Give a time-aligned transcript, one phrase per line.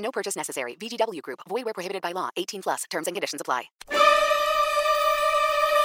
[0.00, 0.76] No purchase necessary.
[0.80, 1.40] VGW Group.
[1.48, 2.30] Void where prohibited by law.
[2.36, 2.84] 18 plus.
[2.90, 3.70] Terms and conditions apply.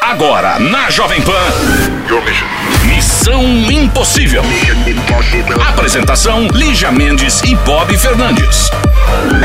[0.02, 1.32] Agora na Jovem Pan.
[2.86, 4.44] Missão Impossível.
[5.68, 8.70] Apresentação: Lígia Mendes e Bob Fernandes.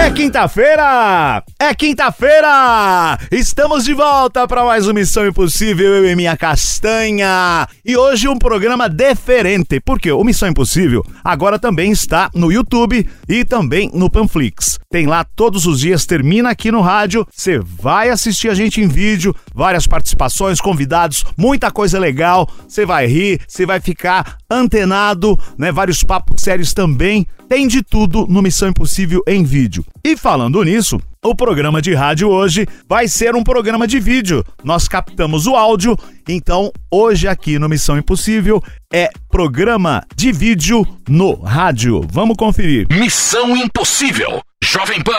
[0.01, 1.45] É quinta-feira!
[1.59, 3.19] É quinta-feira!
[3.31, 7.69] Estamos de volta para mais uma Missão Impossível, eu e minha castanha.
[7.85, 13.45] E hoje um programa diferente, porque o Missão Impossível agora também está no YouTube e
[13.45, 14.79] também no Panflix.
[14.91, 18.89] Tem lá todos os dias, termina aqui no rádio, você vai assistir a gente em
[18.89, 22.49] vídeo, várias participações, convidados, muita coisa legal.
[22.67, 25.71] Você vai rir, você vai ficar antenado, né?
[25.71, 27.27] Vários papos sérios também.
[27.49, 29.85] Tem de tudo no Missão Impossível em vídeo.
[30.05, 34.43] E falando nisso, o programa de rádio hoje vai ser um programa de vídeo.
[34.65, 35.95] Nós captamos o áudio,
[36.27, 42.01] então hoje aqui no Missão Impossível é programa de vídeo no rádio.
[42.11, 42.87] Vamos conferir.
[42.91, 44.41] Missão Impossível.
[44.65, 45.13] Jovem Pan.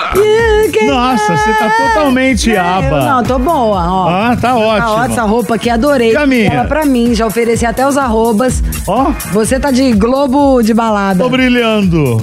[0.88, 3.05] Nossa, você tá totalmente aba.
[3.05, 4.09] Não, tô boa, ó.
[4.09, 4.77] Ah, tá ótimo.
[4.88, 6.13] Tá ótima essa roupa aqui, adorei.
[6.13, 6.47] E a minha?
[6.52, 8.63] Ela pra mim, já ofereci até os arrobas.
[8.88, 11.23] Ó, Você tá de globo de balada.
[11.23, 12.17] tô brilhando.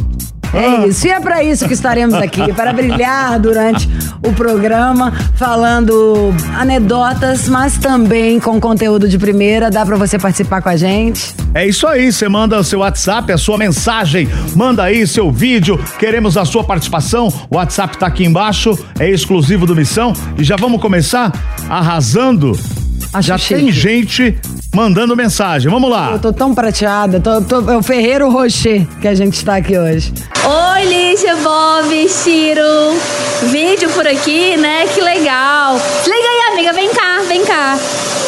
[0.55, 1.07] É isso.
[1.07, 3.89] E é pra isso que estaremos aqui, para brilhar durante
[4.27, 9.71] o programa, falando anedotas, mas também com conteúdo de primeira.
[9.71, 11.35] Dá pra você participar com a gente.
[11.55, 15.79] É isso aí, você manda o seu WhatsApp, a sua mensagem, manda aí seu vídeo,
[15.99, 17.29] queremos a sua participação.
[17.51, 20.13] O WhatsApp tá aqui embaixo, é exclusivo do Missão.
[20.39, 21.33] E já vamos começar
[21.69, 22.59] arrasando.
[23.13, 23.61] Acho já chique.
[23.61, 24.39] tem gente
[24.79, 25.69] mandando mensagem.
[25.69, 26.13] Vamos lá.
[26.13, 29.77] Eu tô tão prateada, tô, tô- é o Ferreiro Rocher que a gente está aqui
[29.77, 30.13] hoje.
[30.45, 32.63] Oi, Lígia, Bob, Ciro.
[33.51, 34.87] Vídeo por aqui, né?
[34.95, 35.75] Que legal.
[36.05, 37.77] Liga aí, amiga, vem cá, vem cá.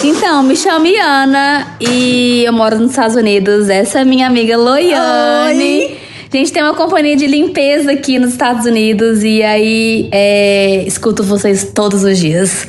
[0.02, 3.68] Então, me chamo Iana e eu moro nos Estados Unidos.
[3.68, 5.98] Essa é minha amiga Loiane.
[6.32, 11.22] A gente tem uma companhia de limpeza aqui nos Estados Unidos e aí é, escuto
[11.22, 12.66] vocês todos os dias.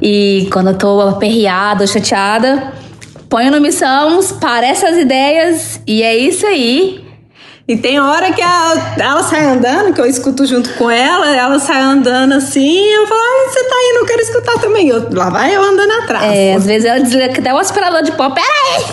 [0.00, 2.72] E quando eu tô aperreada, ou chateada,
[3.36, 7.05] ponho no missão, parece as ideias e é isso aí.
[7.68, 11.58] E tem hora que a- ela sai andando, que eu escuto junto com ela, ela
[11.58, 14.88] sai andando assim, eu falo, ah, você tá aí, não quero escutar também.
[14.88, 16.32] Eu, lá vai eu andando atrás.
[16.32, 18.30] É, às vezes ela desliga até o aspirador de pó.
[18.30, 18.84] Pera aí!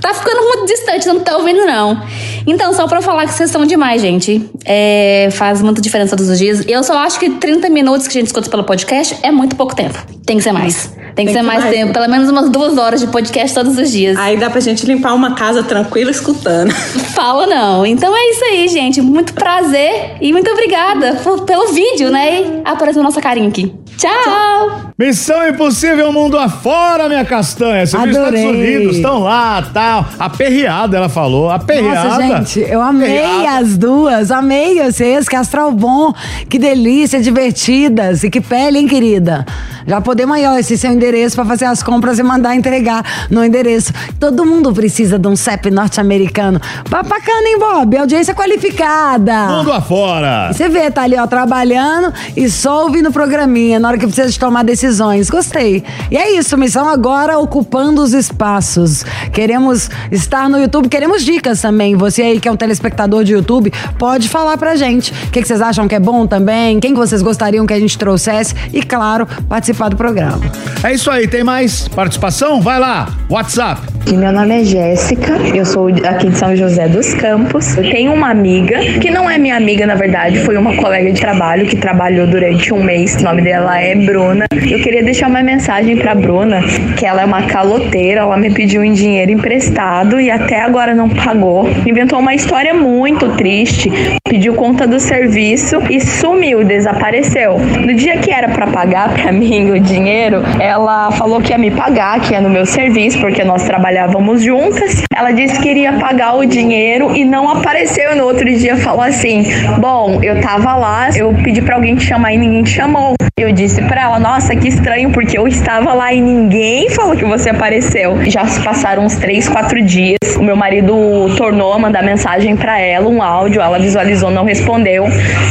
[0.00, 2.02] Tá ficando muito distante, não tá ouvindo, não.
[2.46, 4.48] Então, só pra falar que vocês são demais, gente.
[4.64, 6.64] É, faz muita diferença todos os dias.
[6.66, 9.74] Eu só acho que 30 minutos que a gente escuta pelo podcast é muito pouco
[9.74, 9.98] tempo.
[10.24, 10.90] Tem que ser mais.
[11.16, 11.92] Tem que ser mais tempo.
[11.94, 14.16] Pelo menos umas duas horas de podcast todos os dias.
[14.18, 16.70] Aí dá pra gente limpar uma casa tranquila escutando.
[17.14, 17.86] Fala não.
[17.86, 19.00] Então é isso aí, gente.
[19.00, 22.40] Muito prazer e muito obrigada por- pelo vídeo, né?
[22.40, 23.74] E apareceu nossa carinha aqui.
[23.96, 24.85] Tchau!
[24.98, 27.84] Missão Impossível Mundo afora, minha castanha.
[27.86, 28.76] Você viu os Estados Adorei.
[28.78, 30.06] Unidos, estão lá, tal.
[30.18, 31.50] Aperreada, ela falou.
[31.50, 32.08] Aperreada.
[32.08, 33.58] Nossa, gente, eu amei Aperreada.
[33.58, 36.14] as duas, amei vocês, que astral bom,
[36.48, 39.44] que delícia, divertidas e que pele, hein, querida?
[39.86, 43.44] Já podemos aí, ó, esse seu endereço pra fazer as compras e mandar entregar no
[43.44, 43.92] endereço.
[44.18, 46.58] Todo mundo precisa de um CEP norte-americano.
[46.88, 47.96] Ba- Bacana, hein, Bob?
[47.98, 49.46] Audiência qualificada.
[49.58, 50.48] Mundo afora.
[50.50, 54.06] E Você vê, tá ali, ó, trabalhando e só ouvindo o programinha na hora que
[54.06, 55.28] precisa de tomar decisões.
[55.28, 55.82] Gostei.
[56.10, 59.04] E é isso, missão agora ocupando os espaços.
[59.32, 61.96] Queremos estar no YouTube, queremos dicas também.
[61.96, 65.12] Você aí que é um telespectador de YouTube, pode falar pra gente.
[65.12, 66.78] O que, que vocês acham que é bom também?
[66.78, 68.54] Quem que vocês gostariam que a gente trouxesse?
[68.72, 70.40] E, claro, participar do programa.
[70.82, 72.60] É isso aí, tem mais participação?
[72.60, 73.82] Vai lá, WhatsApp.
[74.06, 77.76] E meu nome é Jéssica, eu sou aqui de São José dos Campos.
[77.76, 81.20] Eu tenho uma amiga, que não é minha amiga, na verdade, foi uma colega de
[81.20, 83.16] trabalho que trabalhou durante um mês.
[83.16, 84.46] O nome dela é Bruna.
[84.76, 86.60] Eu queria deixar uma mensagem pra Bruna,
[86.98, 91.08] que ela é uma caloteira, ela me pediu um dinheiro emprestado e até agora não
[91.08, 91.66] pagou.
[91.86, 93.90] Inventou uma história muito triste,
[94.28, 97.58] pediu conta do serviço e sumiu, desapareceu.
[97.58, 101.70] No dia que era pra pagar pra mim o dinheiro, ela falou que ia me
[101.70, 105.02] pagar, que ia no meu serviço, porque nós trabalhávamos juntas.
[105.10, 108.14] Ela disse que iria pagar o dinheiro e não apareceu.
[108.14, 109.42] No outro dia falou assim:
[109.78, 113.14] Bom, eu tava lá, eu pedi pra alguém te chamar e ninguém te chamou.
[113.38, 117.24] Eu disse pra ela: Nossa, que estranho, porque eu estava lá e ninguém falou que
[117.24, 118.18] você apareceu.
[118.24, 120.16] Já se passaram uns três, quatro dias.
[120.38, 120.94] O meu marido
[121.36, 123.60] tornou a mandar mensagem pra ela, um áudio.
[123.60, 125.06] Ela visualizou, não respondeu.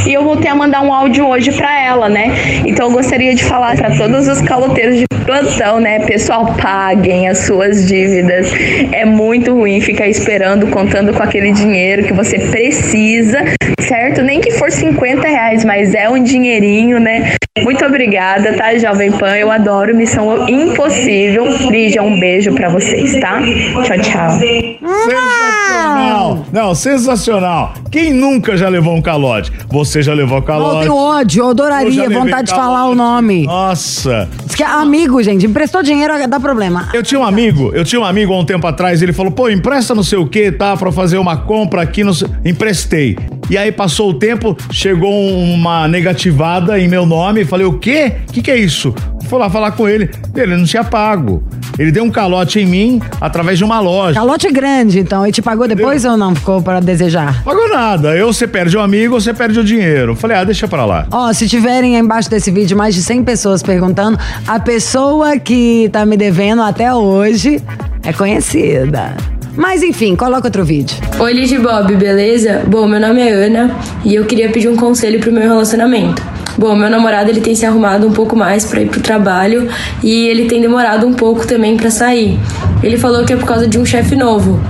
[0.06, 2.32] E eu voltei a mandar um áudio hoje pra ela, né?
[2.66, 6.00] Então eu gostaria de falar pra todos os caloteiros de plantão, né?
[6.00, 8.52] Pessoal, paguem as suas dívidas.
[8.92, 13.44] É muito ruim ficar esperando, contando com aquele dinheiro que você precisa,
[13.80, 14.22] certo?
[14.22, 17.36] Nem que for 50 reais, mas é um dinheirinho, né?
[17.62, 19.36] Muito obrigada, tá, Jovem Pan?
[19.36, 21.44] Eu adoro Missão Impossível.
[21.70, 23.40] Lígia, um beijo pra vocês, tá?
[23.40, 24.38] Tchau, tchau.
[24.38, 26.44] Sensacional!
[26.52, 27.74] Não, sensacional.
[27.90, 29.50] Quem nunca já levou um calote?
[29.68, 30.80] Você já levou Eu calote?
[30.82, 32.76] tenho ódio, eu Eu adoraria, levei vontade de calote.
[32.76, 33.44] falar o nome.
[33.46, 34.28] Nossa.
[34.44, 35.46] Diz que é amigo, gente.
[35.46, 36.88] Emprestou dinheiro, dá problema.
[36.92, 39.48] Eu tinha um amigo, eu tinha um amigo há um tempo atrás, ele falou, pô,
[39.48, 42.28] empresta não sei o que, tá, pra fazer uma compra aqui, não sei...
[42.44, 43.16] emprestei.
[43.48, 48.12] E aí passou o tempo, chegou uma negativada em meu nome, falei, o quê?
[48.28, 48.94] O que que é isso?
[49.28, 51.42] Fui lá falar com ele, ele não tinha pago.
[51.78, 54.14] Ele deu um calote em mim através de uma loja.
[54.14, 55.26] Calote grande, então.
[55.26, 56.34] E te pagou depois ou não?
[56.34, 57.42] Ficou para desejar?
[57.44, 58.16] Pagou nada.
[58.16, 60.14] Eu, você perde o amigo, ou você perde o dinheiro.
[60.16, 61.06] Falei, ah, deixa pra lá.
[61.10, 65.88] Ó, se tiverem aí embaixo desse vídeo mais de 100 pessoas perguntando, a pessoa que
[65.92, 67.62] tá me devendo até hoje
[68.02, 69.14] é conhecida.
[69.56, 70.96] Mas enfim, coloca outro vídeo.
[71.18, 72.62] Oi, Ligy Bob, beleza?
[72.66, 73.74] Bom, meu nome é Ana
[74.04, 76.22] e eu queria pedir um conselho pro meu relacionamento.
[76.58, 79.68] Bom, meu namorado ele tem se arrumado um pouco mais para ir pro trabalho
[80.02, 82.38] e ele tem demorado um pouco também para sair.
[82.82, 84.60] Ele falou que é por causa de um chefe novo.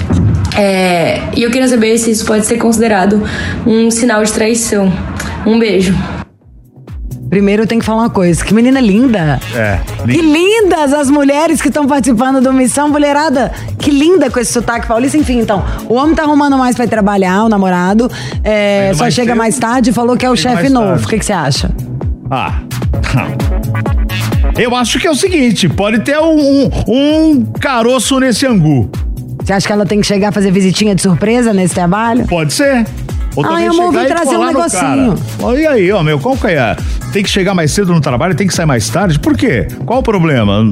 [0.56, 3.22] É, e eu queria saber se isso pode ser considerado
[3.66, 4.92] um sinal de traição.
[5.46, 5.94] Um beijo.
[7.36, 9.38] Primeiro eu tenho que falar uma coisa, que menina linda.
[9.54, 9.78] É.
[10.06, 13.52] Que lindas as mulheres que estão participando do Missão Mulherada.
[13.78, 15.18] Que linda com esse sotaque paulista.
[15.18, 18.10] Enfim, então, o homem tá arrumando mais pra ir trabalhar, o namorado.
[18.42, 21.04] é, só mais chega mais tarde e falou que é o chefe novo.
[21.04, 21.70] O que, que você acha?
[22.30, 22.60] Ah.
[24.56, 28.90] Eu acho que é o seguinte, pode ter um, um, um caroço nesse angu.
[29.44, 32.26] Você acha que ela tem que chegar a fazer visitinha de surpresa nesse trabalho?
[32.26, 32.86] Pode ser.
[33.36, 35.14] Ou Ai, também amor, chegar vim e trazer um negocinho.
[35.58, 36.74] E aí, ó, meu, qual que é?
[37.12, 39.18] Tem que chegar mais cedo no trabalho, tem que sair mais tarde?
[39.18, 39.66] Por quê?
[39.86, 40.70] Qual o problema?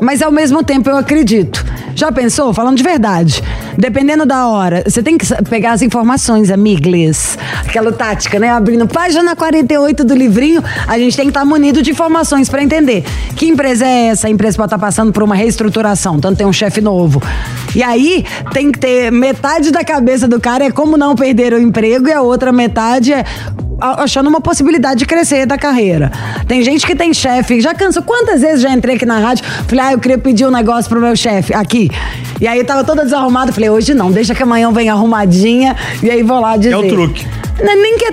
[0.00, 1.64] Mas ao mesmo tempo eu acredito.
[1.94, 2.52] Já pensou?
[2.52, 3.42] Falando de verdade.
[3.78, 7.38] Dependendo da hora, você tem que pegar as informações, amigles.
[7.66, 8.50] Aquela tática, né?
[8.50, 13.04] Abrindo página 48 do livrinho, a gente tem que estar munido de informações pra entender.
[13.36, 14.26] Que empresa é essa?
[14.26, 17.22] A empresa pode estar passando por uma reestruturação, tanto tem um chefe novo.
[17.74, 21.60] E aí tem que ter metade da cabeça do cara é como não perder o
[21.60, 23.24] emprego e a outra metade é
[23.80, 26.10] achando uma possibilidade de crescer da carreira.
[26.46, 28.02] Tem gente que tem chefe, já cansou.
[28.02, 31.00] Quantas vezes já entrei aqui na rádio, falei, ah, eu queria pedir um negócio pro
[31.00, 31.90] meu chefe, aqui.
[32.40, 36.10] E aí tava toda desarrumada, falei, hoje não, deixa que amanhã eu venha arrumadinha e
[36.10, 36.72] aí vou lá dizer.
[36.72, 37.26] É o truque.
[37.62, 38.12] Não é nem que é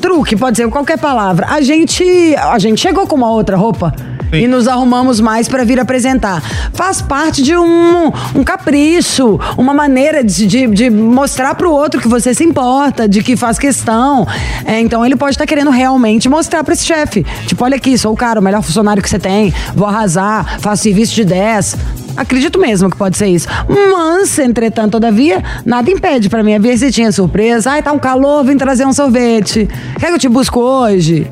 [0.00, 1.46] truque, pode ser qualquer palavra.
[1.50, 2.04] A gente,
[2.36, 3.92] a gente chegou com uma outra roupa.
[4.30, 4.42] Sim.
[4.42, 6.42] E nos arrumamos mais pra vir apresentar.
[6.72, 12.08] Faz parte de um, um capricho, uma maneira de, de, de mostrar pro outro que
[12.08, 14.26] você se importa, de que faz questão.
[14.64, 17.24] É, então ele pode estar querendo realmente mostrar pra esse chefe.
[17.46, 20.82] Tipo, olha aqui, sou o cara, o melhor funcionário que você tem, vou arrasar, faço
[20.82, 21.76] serviço de 10.
[22.16, 23.46] Acredito mesmo que pode ser isso.
[23.68, 27.72] Mas, entretanto, todavia, nada impede pra mim a visitinha surpresa.
[27.72, 29.68] Ai, tá um calor, vim trazer um sorvete.
[29.98, 31.30] Quer que eu te busco hoje?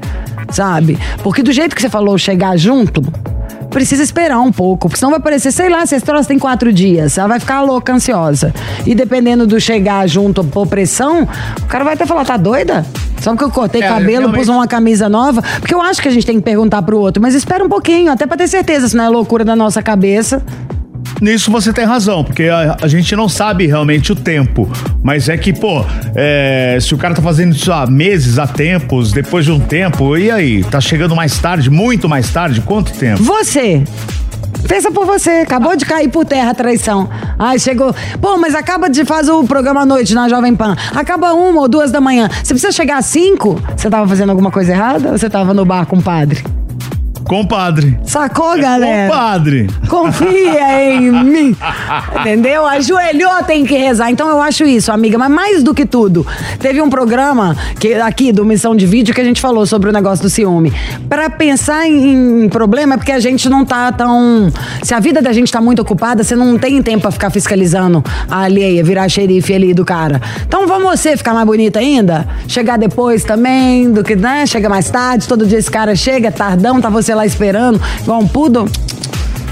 [0.54, 0.96] Sabe?
[1.22, 3.02] Porque do jeito que você falou, chegar junto,
[3.70, 4.88] precisa esperar um pouco.
[4.88, 7.18] Porque senão vai parecer, sei lá, se esse troço tem quatro dias.
[7.18, 8.54] Ela vai ficar louca, ansiosa.
[8.86, 11.26] E dependendo do chegar junto por pressão,
[11.60, 12.86] o cara vai até falar, tá doida?
[13.20, 14.38] Só porque eu cortei É, cabelo, realmente.
[14.38, 15.42] pus uma camisa nova.
[15.58, 17.20] Porque eu acho que a gente tem que perguntar pro outro.
[17.20, 20.40] Mas espera um pouquinho, até pra ter certeza se não é loucura da nossa cabeça.
[21.24, 24.70] Nisso você tem razão, porque a, a gente não sabe realmente o tempo.
[25.02, 25.82] Mas é que, pô,
[26.14, 30.18] é, se o cara tá fazendo isso há meses, há tempos, depois de um tempo,
[30.18, 30.62] e aí?
[30.64, 32.60] Tá chegando mais tarde, muito mais tarde?
[32.60, 33.22] Quanto tempo?
[33.22, 33.82] Você.
[34.68, 37.08] Pensa por você, acabou de cair por terra a traição.
[37.38, 37.94] Ai, chegou.
[38.20, 40.76] Pô, mas acaba de fazer o programa à noite na Jovem Pan.
[40.94, 42.28] Acaba uma ou duas da manhã.
[42.28, 43.58] Você precisa chegar às cinco?
[43.74, 46.44] Você tava fazendo alguma coisa errada ou você tava no bar com o padre?
[47.24, 47.98] Compadre.
[48.04, 49.10] Sacou, galera?
[49.10, 49.70] Compadre.
[49.88, 51.56] Confia em mim.
[52.20, 52.66] Entendeu?
[52.66, 54.10] Ajoelhou, tem que rezar.
[54.10, 55.16] Então eu acho isso, amiga.
[55.16, 56.26] Mas mais do que tudo,
[56.58, 59.92] teve um programa que, aqui do Missão de Vídeo que a gente falou sobre o
[59.92, 60.72] negócio do ciúme.
[61.08, 64.52] Pra pensar em, em problema é porque a gente não tá tão.
[64.82, 68.04] Se a vida da gente tá muito ocupada, você não tem tempo pra ficar fiscalizando
[68.30, 70.20] a alheia, virar xerife ali do cara.
[70.46, 72.28] Então vamos você ficar mais bonita ainda?
[72.46, 74.44] Chegar depois também, do que, né?
[74.46, 78.28] Chega mais tarde, todo dia esse cara chega, tardão, tá você lá esperando, igual um
[78.28, 78.68] poodle.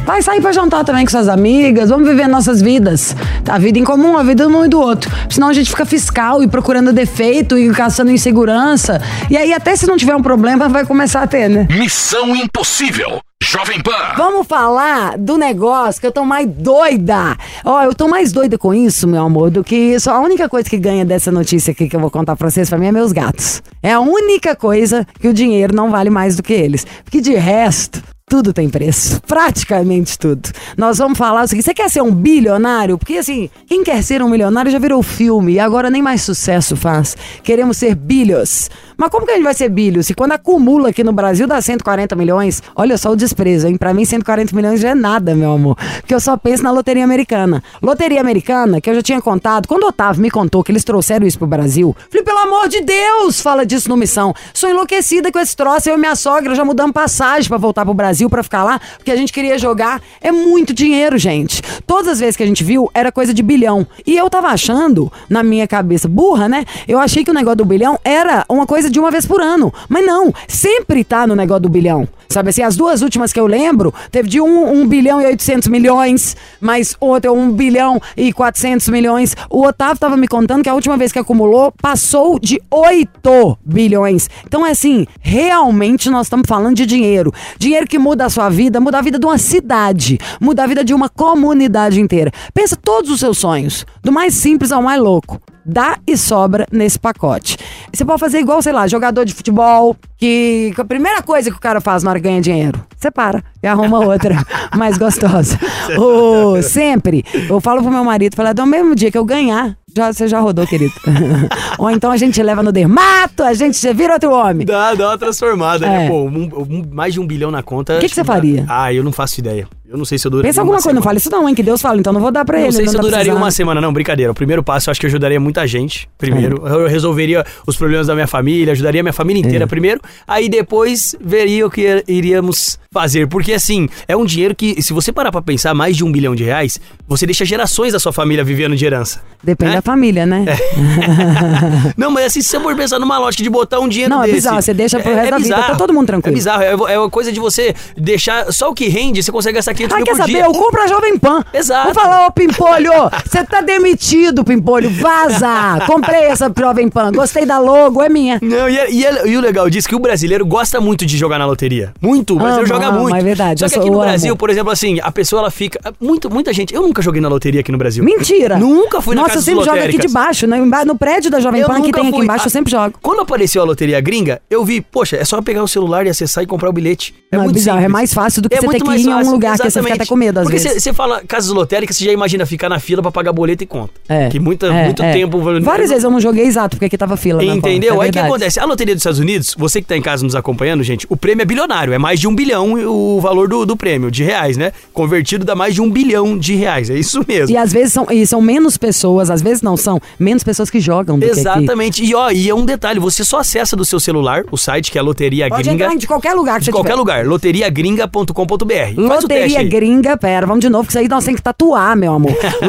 [0.05, 3.15] Vai sair pra jantar também com suas amigas, vamos viver nossas vidas.
[3.49, 5.11] A vida em comum, a vida um e do outro.
[5.31, 9.01] Senão a gente fica fiscal e procurando defeito e caçando insegurança.
[9.31, 11.69] E aí, até se não tiver um problema, vai começar a ter, né?
[11.71, 13.21] Missão Impossível.
[13.43, 14.15] Jovem Pan.
[14.17, 17.37] Vamos falar do negócio que eu tô mais doida.
[17.65, 20.09] Ó, eu tô mais doida com isso, meu amor, do que isso.
[20.09, 22.79] A única coisa que ganha dessa notícia aqui que eu vou contar pra vocês, pra
[22.79, 23.61] mim, é meus gatos.
[23.83, 26.87] É a única coisa que o dinheiro não vale mais do que eles.
[27.05, 28.01] Porque de resto,
[28.33, 29.21] tudo tem preço.
[29.27, 30.49] Praticamente tudo.
[30.75, 32.97] Nós vamos falar o seguinte: você quer ser um bilionário?
[32.97, 36.75] Porque assim, quem quer ser um milionário já virou filme e agora nem mais sucesso
[36.75, 37.15] faz.
[37.43, 38.71] Queremos ser bilhos.
[38.97, 40.03] Mas como que a gente vai ser bilho?
[40.03, 43.77] Se quando acumula aqui no Brasil dá 140 milhões, olha só o desprezo, hein?
[43.77, 45.77] Pra mim, 140 milhões já é nada, meu amor.
[46.01, 47.63] Porque eu só penso na loteria americana.
[47.81, 51.27] Loteria americana, que eu já tinha contado, quando o Otávio me contou que eles trouxeram
[51.27, 54.35] isso pro Brasil, falei, pelo amor de Deus, fala disso no Missão.
[54.53, 55.89] Sou enlouquecida com esse troço.
[55.89, 59.11] Eu e minha sogra já mudamos passagem pra voltar pro Brasil pra ficar lá, porque
[59.11, 60.01] a gente queria jogar.
[60.21, 61.63] É muito dinheiro, gente.
[61.87, 63.87] Todas as vezes que a gente viu, era coisa de bilhão.
[64.07, 66.65] E eu tava achando, na minha cabeça, burra, né?
[66.87, 69.73] Eu achei que o negócio do bilhão era uma coisa de uma vez por ano.
[69.89, 72.09] Mas não, sempre tá no negócio do bilhão.
[72.29, 76.37] Sabe assim, as duas últimas que eu lembro, teve de 1, bilhão e 800 milhões,
[76.61, 79.37] mas outra 1 bilhão e 400 milhões.
[79.51, 84.29] O Otávio tava me contando que a última vez que acumulou, passou de 8 bilhões.
[84.47, 87.33] Então é assim, realmente nós estamos falando de dinheiro.
[87.59, 90.85] Dinheiro que muda a sua vida, muda a vida de uma cidade, muda a vida
[90.85, 92.31] de uma comunidade inteira.
[92.55, 96.99] Pensa todos os seus sonhos, do mais simples ao mais louco dá e sobra nesse
[96.99, 97.57] pacote.
[97.93, 101.61] Você pode fazer igual, sei lá, jogador de futebol, que a primeira coisa que o
[101.61, 104.37] cara faz na hora ganha dinheiro, separa e arruma outra
[104.77, 105.59] mais gostosa.
[105.99, 110.11] Ou sempre, eu falo pro meu marido, falo, do mesmo dia que eu ganhar, já,
[110.13, 110.93] você já rodou, querido.
[111.79, 114.65] Ou então a gente leva no dermato, a gente já vira outro homem.
[114.67, 116.07] Dá, dá uma transformada, né?
[116.07, 116.09] É.
[116.09, 117.97] Pô, um- um- mais de um bilhão na conta.
[117.97, 118.65] O que que você faria?
[118.69, 119.69] Ah, eu não faço ideia.
[119.93, 120.49] Eu não sei se eu duraria.
[120.49, 121.05] Pensa alguma uma coisa, não semana.
[121.05, 122.67] fala isso não, hein, que Deus fala, então não vou dar pra ele.
[122.69, 123.37] Não sei se eu duraria precisando.
[123.43, 124.33] uma semana, não, brincadeira.
[124.33, 126.09] O primeiro passo, eu acho que eu ajudaria muita gente.
[126.17, 126.73] Primeiro, É.
[126.73, 130.01] eu resolveria os problemas da minha família, ajudaria minha família inteira primeiro.
[130.27, 133.27] Aí depois veria o que iríamos fazer.
[133.29, 136.35] Porque assim, é um dinheiro que, se você parar pra pensar, mais de um bilhão
[136.35, 139.21] de reais, você deixa gerações da sua família vivendo de herança.
[139.43, 139.77] Depende né?
[139.77, 140.45] da família, né?
[141.97, 144.27] Não, mas assim, se você for pensar numa lógica de botar um dinheiro Não, é
[144.27, 144.37] desse...
[144.37, 146.35] bizarro, você deixa pro resto da vida, tá todo mundo tranquilo.
[146.35, 148.53] É bizarro, é, é uma coisa de você deixar...
[148.53, 150.33] Só o que rende, você consegue gastar 500 Ah, mil quer por saber?
[150.33, 150.45] dia.
[150.45, 151.45] Eu compro a Jovem Pan.
[151.53, 151.85] Exato.
[151.87, 152.93] Vou falar, ô Pimpolho,
[153.25, 154.91] você tá demitido, Pimpolho.
[154.91, 155.85] Vaza!
[155.87, 158.39] Comprei essa Jovem Pan, gostei da logo, é minha.
[158.43, 161.05] Não, e, é- e é- e o legal disso é que o brasileiro gosta muito
[161.05, 161.93] de jogar na loteria.
[162.01, 163.17] Muito, o brasileiro Amo, joga amo, muito.
[163.17, 164.39] é verdade, Só que aqui no Brasil, amo.
[164.39, 165.81] por exemplo, assim, a pessoa ela fica.
[166.01, 166.75] Muito, muita gente.
[166.75, 168.03] Eu nunca joguei na loteria aqui no Brasil.
[168.05, 168.59] Mentira!
[168.59, 170.59] Nunca fui na Nossa, casa eu sempre jogo aqui debaixo, né?
[170.87, 172.25] No prédio da Jovem Pan que tem aqui fui.
[172.25, 172.95] embaixo, eu Ah, sempre jogo.
[173.03, 176.43] Quando apareceu a loteria gringa, eu vi, poxa, é só pegar o celular e acessar
[176.45, 177.15] e comprar o bilhete.
[177.31, 177.93] É Não, é muito bizarro, é simples.
[177.93, 180.07] mais fácil do que você ter que ir em um lugar que você fica até
[180.07, 180.83] com medo às Porque vezes.
[180.83, 183.93] você fala casas lotéricas, você já imagina ficar na fila pra pagar boleto e conta.
[184.09, 184.29] É.
[184.29, 185.13] Que muita, é, muito é.
[185.13, 185.41] tempo.
[185.61, 187.39] Várias vezes eu não joguei exato, porque aqui tava fila.
[187.39, 188.01] porta, Entendeu?
[188.01, 188.61] é Aí o que acontece?
[188.61, 191.43] A loteria dos Estados Unidos, você que tá em casa nos acompanhando, gente, o prêmio
[191.43, 191.93] é bilionário.
[191.93, 194.73] É mais de um bilhão o valor do, do prêmio, de reais, né?
[194.93, 196.91] Convertido dá mais de um bilhão de reais.
[196.91, 197.55] É isso mesmo.
[197.55, 200.81] E às vezes são, e são menos pessoas, às vezes não, são menos pessoas que
[200.81, 201.25] jogam do.
[201.25, 202.05] Exatamente.
[202.05, 204.99] E ó, e é um detalhe, você só acessa do seu celular o site que
[204.99, 205.85] é a Loteria Pode Gringa.
[205.85, 206.99] entrar de qualquer lugar que de você qualquer tiver.
[207.01, 209.29] lugar, loteriagringa.com.br.
[209.29, 209.81] Teste Loteria.
[209.81, 212.33] Gringa, pera, vamos de novo, que isso aí nós temos que tatuar, meu amor.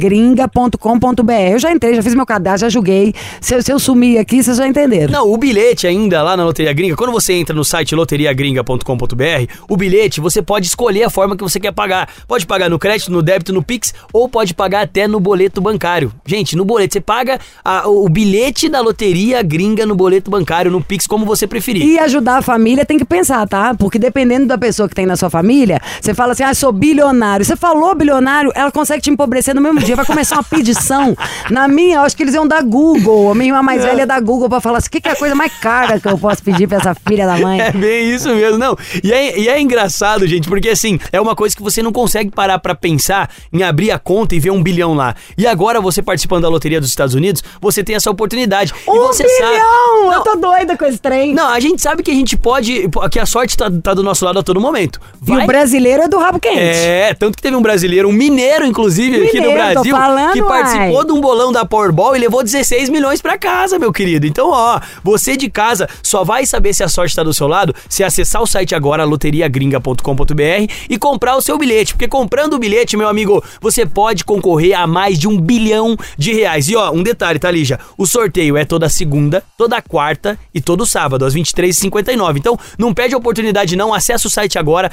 [0.00, 1.32] Loteriagringa.com.br.
[1.52, 3.14] Eu já entrei, já fiz meu cadastro, já joguei.
[3.40, 5.12] Se, eu- se eu sumir aqui, vocês já entenderam.
[5.12, 9.76] Não, o bilhete ainda lá na Loteria Gringa, quando você entra no site loteriagringa.com.br, o
[9.76, 12.08] bilhete você pode escolher a forma que você quer pagar.
[12.26, 16.12] Pode pagar no crédito, no débito, no Pix ou pode pagar até no boleto bancário.
[16.26, 20.82] Gente, no boleto você paga a- o bilhete da Loteria Gringa no boleto bancário, no
[20.82, 21.82] Pix, como você preferir.
[21.82, 23.74] E ajudar a família tem que pensar, tá?
[23.74, 27.44] Porque dependendo da pessoa que tem na sua família, você fala assim, ah, sou bilionário.
[27.44, 29.96] Você falou bilionário, ela consegue te empobrecer no mesmo dia.
[29.96, 31.16] Vai começar uma pedição.
[31.50, 33.30] Na minha, eu acho que eles iam dar Google.
[33.30, 35.16] A minha irmã mais velha da Google pra falar assim, o que, que é a
[35.16, 37.60] coisa mais cara que eu posso pedir pra essa filha da mãe?
[37.60, 38.76] É bem isso mesmo, não.
[39.02, 42.30] E é, e é engraçado, gente, porque assim, é uma coisa que você não consegue
[42.30, 45.14] parar pra pensar em abrir a conta e ver um bilhão lá.
[45.36, 48.72] E agora, você participando da loteria dos Estados Unidos, você tem essa oportunidade.
[48.86, 50.10] e Um você bilhão!
[50.10, 50.14] Sabe...
[50.14, 51.34] Eu tô doida com esse trem.
[51.34, 52.88] Não, a gente sabe que a gente pode.
[53.10, 55.00] que a sorte tá, tá do nosso lado a todo momento.
[55.26, 56.58] E o brasileiro é do rabo quente.
[56.58, 60.42] É, tanto que teve um brasileiro, um mineiro, inclusive, aqui no Mineiro, Brasil, falando, que
[60.42, 61.04] participou uai.
[61.04, 64.26] de um bolão da Powerball e levou 16 milhões pra casa, meu querido.
[64.26, 67.74] Então, ó, você de casa só vai saber se a sorte tá do seu lado
[67.88, 71.94] se acessar o site agora, loteriagringa.com.br e comprar o seu bilhete.
[71.94, 76.32] Porque comprando o bilhete, meu amigo, você pode concorrer a mais de um bilhão de
[76.32, 76.68] reais.
[76.68, 77.78] E ó, um detalhe, tá, Lígia?
[77.96, 82.38] O sorteio é toda segunda, toda quarta e todo sábado, às 23h59.
[82.38, 83.94] Então, não perde a oportunidade, não.
[83.94, 84.90] Acesse o site agora,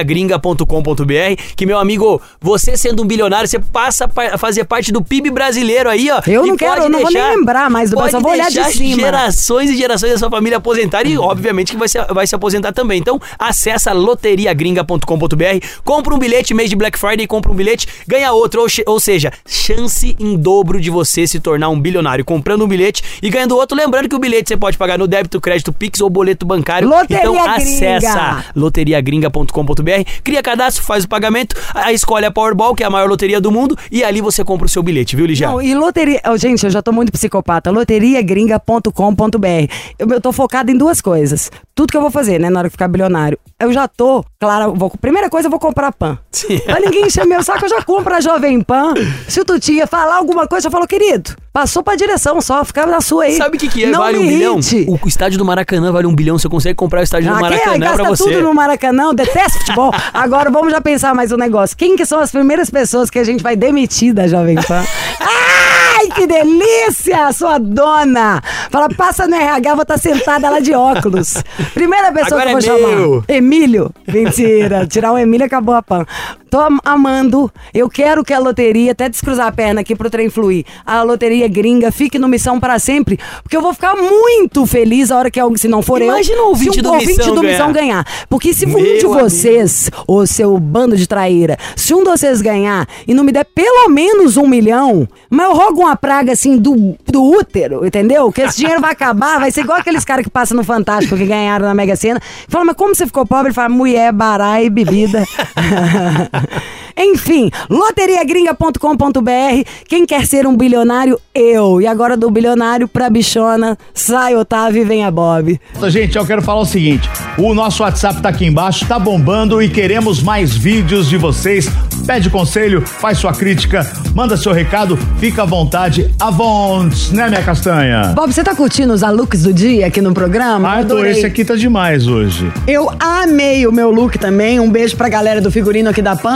[0.00, 5.30] loteriagringa.com.br, que meu amigo, você sendo um bilionário, você passa a fazer parte do PIB
[5.30, 6.20] brasileiro aí, ó.
[6.26, 8.72] Eu não quero, eu não vou nem lembrar mais do pode Brasil, vou olhar de
[8.72, 9.02] cima.
[9.02, 12.72] gerações e gerações da sua família aposentar e, obviamente, que vai se, vai se aposentar
[12.72, 12.98] também.
[12.98, 18.62] Então, acessa loteriagringa.com.br, compra um bilhete mês de Black Friday, compra um bilhete, ganha outro.
[18.62, 23.02] Ou, ou seja, chance em dobro de você se tornar um bilionário comprando um bilhete
[23.22, 23.76] e ganhando outro.
[23.76, 26.88] Lembrando que o bilhete você pode pagar no débito, crédito, Pix ou boleto bancário.
[26.88, 29.89] Loteria então, acessa loteriagringa.com.br,
[30.22, 33.50] cria cadastro, faz o pagamento, aí escolhe a Powerball, que é a maior loteria do
[33.50, 35.48] mundo, e ali você compra o seu bilhete, viu, Ligia?
[35.48, 36.20] Não, e loteria.
[36.28, 37.70] oh, gente, eu já tô muito psicopata.
[37.70, 39.72] Loteriagringa.com.br.
[39.98, 41.50] Eu, eu tô focada em duas coisas.
[41.74, 43.38] Tudo que eu vou fazer, né, na hora que ficar bilionário.
[43.58, 46.18] Eu já tô, claro, vou, primeira coisa, eu vou comprar pan.
[46.64, 48.94] Pra ninguém encher meu saco, eu já compro a Jovem Pan.
[49.28, 53.00] Se o Tutinha falar alguma coisa, eu falo, querido, passou pra direção só, fica na
[53.00, 53.36] sua aí.
[53.36, 53.90] Sabe o que, que é?
[53.90, 54.60] Não vale um bilhão?
[55.02, 56.38] O, estádio do Maracanã vale um bilhão.
[56.38, 58.24] Você consegue comprar o estádio do Ah, quem Maracanã gasta pra você.
[58.24, 59.92] tudo no Maracanã, eu detesto futebol.
[60.12, 61.76] Agora vamos já pensar mais um negócio.
[61.76, 64.84] Quem que são as primeiras pessoas que a gente vai demitir da Jovem Pan?
[65.20, 68.42] Ai, que delícia, sua dona!
[68.70, 71.34] Fala, passa no RH, vou estar sentada lá de óculos.
[71.74, 72.96] Primeira pessoa Agora que eu é vou chamar.
[72.96, 73.24] meu.
[73.28, 73.90] Emílio.
[74.08, 76.06] Mentira, tirar o Emílio acabou a pan.
[76.50, 80.28] Tô am- amando, eu quero que a loteria, até descruzar a perna aqui pro trem
[80.28, 85.10] fluir, a loteria gringa fique no Missão para sempre, porque eu vou ficar muito feliz
[85.12, 87.16] a hora que alguém, se não for Imagina eu, o ouvinte se um do ouvinte
[87.18, 88.02] Missão do Missão ganhar.
[88.04, 88.26] ganhar.
[88.28, 89.14] Porque se um Meu de amigo.
[89.14, 93.44] vocês, o seu bando de traíra, se um de vocês ganhar e não me der
[93.44, 98.32] pelo menos um milhão, mas eu rogo uma praga assim do, do útero, entendeu?
[98.32, 101.26] Que esse dinheiro vai acabar, vai ser igual aqueles caras que passam no Fantástico que
[101.26, 102.20] ganharam na Mega Sena.
[102.48, 103.48] Fala, mas como você ficou pobre?
[103.48, 105.24] Ele fala, mulher, bará e bebida.
[106.96, 109.68] Enfim, loteriagringa.com.br.
[109.88, 111.18] Quem quer ser um bilionário?
[111.34, 111.80] Eu.
[111.80, 115.58] E agora do bilionário pra bichona, sai Otávio e vem a Bob.
[115.88, 119.68] Gente, eu quero falar o seguinte: o nosso WhatsApp tá aqui embaixo, tá bombando e
[119.68, 121.68] queremos mais vídeos de vocês.
[122.06, 126.12] Pede conselho, faz sua crítica, manda seu recado, fica à vontade.
[126.18, 128.12] Avontes, né, minha castanha?
[128.14, 130.80] Bob, você tá curtindo os looks do dia aqui no programa?
[130.80, 132.52] Ah, tô, esse aqui tá demais hoje.
[132.66, 134.60] Eu amei o meu look também.
[134.60, 136.29] Um beijo pra galera do figurino aqui da Pan,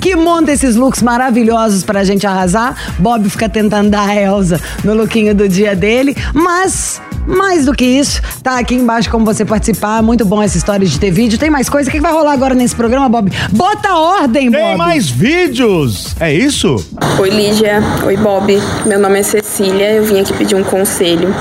[0.00, 2.74] que monta esses looks maravilhosos pra gente arrasar.
[2.98, 6.16] Bob fica tentando dar a Elsa no lookinho do dia dele.
[6.34, 10.02] Mas, mais do que isso, tá aqui embaixo como você participar.
[10.02, 11.38] Muito bom essa história de ter vídeo.
[11.38, 11.88] Tem mais coisa?
[11.88, 13.30] O que que vai rolar agora nesse programa, Bob?
[13.52, 14.60] Bota ordem, Bob!
[14.60, 16.14] Tem mais vídeos!
[16.18, 16.76] É isso?
[17.18, 21.34] Oi Lígia, oi Bob, meu nome é Cecília, eu vim aqui pedir um conselho.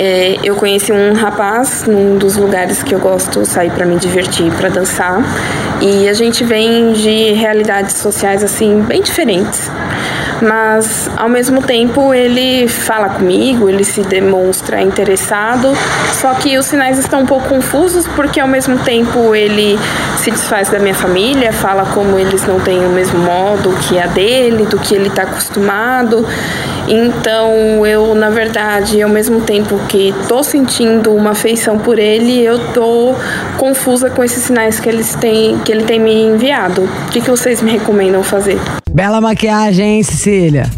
[0.00, 4.48] É, eu conheci um rapaz num dos lugares que eu gosto sair para me divertir,
[4.52, 5.20] para dançar,
[5.80, 9.68] e a gente vem de realidades sociais assim bem diferentes.
[10.40, 15.72] Mas ao mesmo tempo ele fala comigo, ele se demonstra interessado,
[16.20, 19.78] só que os sinais estão um pouco confusos porque ao mesmo tempo ele
[20.16, 24.06] se desfaz da minha família, fala como eles não têm o mesmo modo que a
[24.06, 26.26] dele, do que ele está acostumado.
[26.88, 32.72] Então eu, na verdade, ao mesmo tempo que tô sentindo uma afeição por ele, eu
[32.72, 33.14] tô
[33.56, 36.82] confusa com esses sinais que eles têm, que ele tem me enviado.
[36.82, 38.58] O que, que vocês me recomendam fazer?
[38.90, 40.68] Bela maquiagem, hein, Cecília?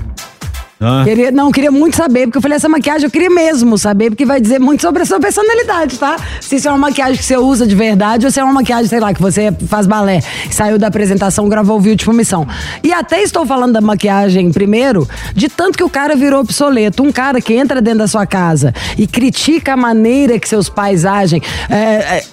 [1.04, 4.24] Queria, não, queria muito saber, porque eu falei, essa maquiagem eu queria mesmo saber, porque
[4.24, 6.16] vai dizer muito sobre a sua personalidade, tá?
[6.40, 8.86] Se isso é uma maquiagem que você usa de verdade ou se é uma maquiagem,
[8.86, 12.48] sei lá, que você faz balé, saiu da apresentação, gravou o vídeo tipo missão.
[12.82, 17.02] E até estou falando da maquiagem primeiro, de tanto que o cara virou obsoleto.
[17.02, 21.04] Um cara que entra dentro da sua casa e critica a maneira que seus pais
[21.04, 21.42] agem.
[21.68, 22.24] é, é,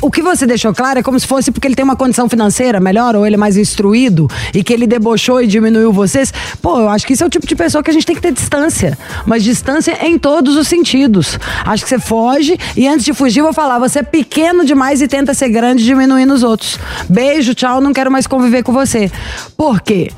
[0.00, 2.80] o que você deixou claro é como se fosse porque ele tem uma condição financeira
[2.80, 6.32] melhor ou ele é mais instruído e que ele debochou e diminuiu vocês.
[6.62, 8.22] Pô, eu acho que isso é o tipo de pessoa que a gente tem que
[8.22, 8.98] ter distância.
[9.26, 11.38] Mas distância em todos os sentidos.
[11.64, 15.08] Acho que você foge e antes de fugir, vou falar: você é pequeno demais e
[15.08, 16.78] tenta ser grande diminuindo os outros.
[17.08, 19.10] Beijo, tchau, não quero mais conviver com você.
[19.56, 20.10] Por quê?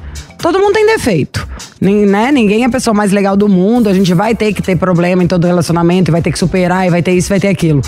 [0.42, 1.46] Todo mundo tem defeito,
[1.80, 2.32] né?
[2.32, 3.88] Ninguém é a pessoa mais legal do mundo.
[3.88, 6.90] A gente vai ter que ter problema em todo relacionamento, vai ter que superar, e
[6.90, 7.80] vai ter isso, vai ter aquilo.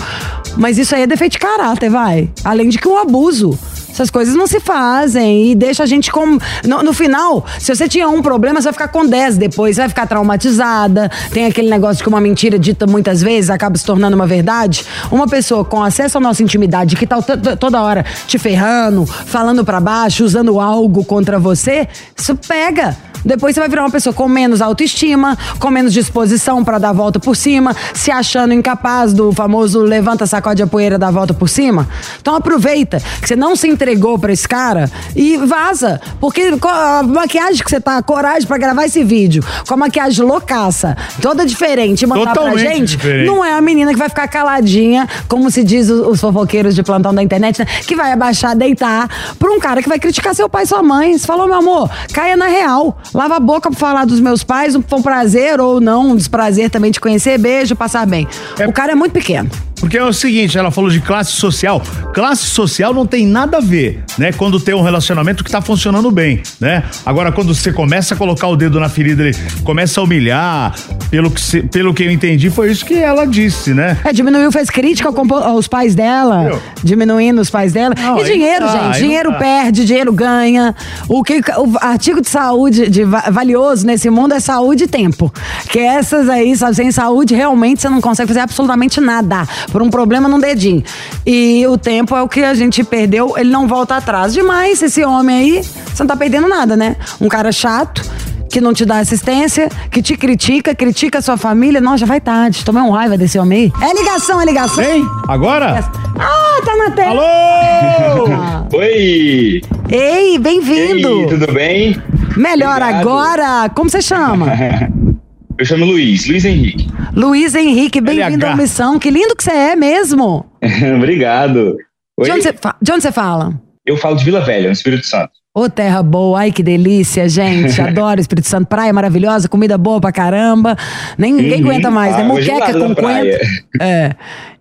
[0.55, 2.29] Mas isso aí é defeito de caráter, vai.
[2.45, 3.59] Além de que um abuso.
[3.95, 6.37] Essas coisas não se fazem e deixa a gente com.
[6.67, 9.87] No, no final, se você tinha um problema, você vai ficar com 10 depois, vai
[9.87, 11.09] ficar traumatizada.
[11.31, 14.85] Tem aquele negócio que uma mentira dita muitas vezes acaba se tornando uma verdade.
[15.09, 19.05] Uma pessoa com acesso à nossa intimidade, que tá to- to- toda hora te ferrando,
[19.05, 22.97] falando pra baixo, usando algo contra você, isso pega.
[23.25, 26.93] Depois você vai virar uma pessoa com menos autoestima, com menos disposição pra dar a
[26.93, 31.33] volta por cima, se achando incapaz do famoso levanta, sacode a poeira, dá a volta
[31.33, 31.87] por cima.
[32.21, 35.99] Então aproveita que você não se entregou pra esse cara e vaza.
[36.19, 40.23] Porque a maquiagem que você tá, a coragem pra gravar esse vídeo, com a maquiagem
[40.23, 43.25] loucaça, toda diferente, e mandar pra Totalmente gente, diferente.
[43.25, 46.83] não é a menina que vai ficar caladinha, como se diz os, os fofoqueiros de
[46.83, 47.65] plantão da internet, né?
[47.87, 49.07] que vai abaixar, deitar
[49.39, 51.17] pra um cara que vai criticar seu pai e sua mãe.
[51.17, 52.97] Você falou, meu amor, caia na real.
[53.15, 56.15] Lava a boca pra falar dos meus pais, um, foi um prazer ou não, um
[56.17, 58.27] desprazer também te conhecer, beijo, passar bem.
[58.67, 59.49] O cara é muito pequeno.
[59.85, 61.79] Porque é o seguinte, ela falou de classe social.
[62.11, 64.31] Classe social não tem nada a ver, né?
[64.31, 66.83] Quando tem um relacionamento que tá funcionando bem, né?
[67.05, 70.73] Agora, quando você começa a colocar o dedo na ferida, ele começa a humilhar,
[71.11, 73.95] pelo que, se- pelo que eu entendi, foi isso que ela disse, né?
[74.03, 75.09] É, diminuiu, fez crítica
[75.43, 77.93] aos pais dela, diminuindo os pais dela.
[77.95, 79.37] Não, e dinheiro, dá, gente, dinheiro dá.
[79.37, 80.73] perde, dinheiro ganha.
[81.07, 85.31] O que o artigo de saúde de va- valioso nesse mundo é saúde e tempo.
[85.69, 89.45] Que essas aí, sabe, sem saúde, realmente você não consegue fazer absolutamente nada
[89.75, 90.81] por um problema num dedinho.
[91.25, 94.31] E o tempo é o que a gente perdeu, ele não volta atrás.
[94.31, 96.95] Demais, esse homem aí, você não tá perdendo nada, né?
[97.19, 98.01] Um cara chato
[98.49, 101.81] que não te dá assistência, que te critica, critica a sua família.
[101.81, 102.63] Nossa, já vai tarde.
[102.63, 103.89] Tomei um raiva desse homem aí.
[103.89, 104.81] É ligação, é ligação.
[104.81, 105.83] Vem, agora?
[106.17, 107.21] Ah, tá na tela.
[107.21, 108.27] Alô!
[108.79, 109.61] Oi!
[109.89, 111.19] Ei, bem-vindo.
[111.19, 112.01] Ei, tudo bem?
[112.37, 113.01] Melhor Obrigado.
[113.01, 113.69] agora.
[113.75, 114.47] Como você chama?
[115.57, 116.87] Eu chamo Luiz, Luiz Henrique.
[117.13, 118.99] Luiz Henrique, bem-vindo à missão.
[118.99, 120.45] Que lindo que você é mesmo.
[120.97, 121.77] Obrigado.
[122.19, 122.25] Oi?
[122.25, 123.53] De onde, você fala?
[123.85, 125.31] Eu falo de Vila Velha, no Espírito Santo.
[125.55, 127.79] Ô, terra boa, ai que delícia, gente.
[127.81, 128.67] Adoro Espírito Santo.
[128.67, 130.75] Praia maravilhosa, comida boa pra caramba.
[131.17, 131.69] Nem, ninguém Uhum.
[131.69, 132.23] aguenta mais, né?
[132.23, 133.47] Água Muqueca gelada com coentro.
[133.81, 134.11] É.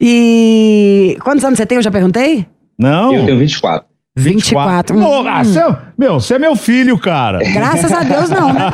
[0.01, 1.77] E quantos anos você tem?
[1.77, 2.47] Eu já perguntei?
[2.79, 3.13] Não.
[3.13, 3.85] Eu tenho 24.
[4.17, 4.97] 24.
[4.97, 5.29] Pô, Hum.
[5.29, 7.39] ah, você é- meu, você é meu filho, cara.
[7.53, 8.61] Graças a Deus, não, né?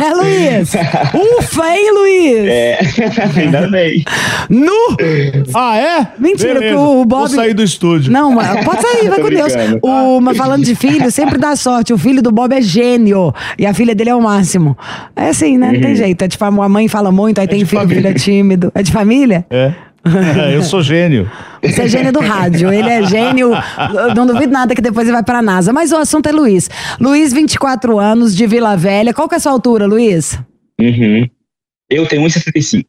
[0.00, 0.72] né, Luiz?
[1.38, 2.48] Ufa, hein, Luiz?
[2.48, 2.78] É,
[3.40, 4.04] ainda bem.
[4.50, 4.72] Nu!
[5.54, 6.06] Ah, é?
[6.18, 6.74] Mentira, Beleza.
[6.74, 7.18] que o Bob.
[7.20, 8.12] Vou sair do estúdio.
[8.12, 9.52] Não, mas pode sair, vai com Deus.
[9.80, 11.92] O, mas falando de filho, sempre dá sorte.
[11.92, 13.32] O filho do Bob é gênio.
[13.56, 14.76] E a filha dele é o máximo.
[15.14, 15.70] É assim, né?
[15.72, 16.22] Não tem jeito.
[16.24, 17.96] É tipo, a mãe fala muito, aí tem filho, família.
[18.02, 18.72] filho é tímido.
[18.74, 19.46] É de família?
[19.50, 19.72] É.
[20.52, 21.30] eu sou gênio.
[21.62, 22.72] Você é gênio do rádio.
[22.72, 23.50] Ele é gênio.
[24.14, 25.72] Não duvido nada que depois ele vai pra NASA.
[25.72, 26.70] Mas o assunto é Luiz.
[27.00, 29.12] Luiz, 24 anos, de Vila Velha.
[29.12, 30.38] Qual que é a sua altura, Luiz?
[30.80, 31.28] Uhum.
[31.90, 32.84] Eu tenho 1,75.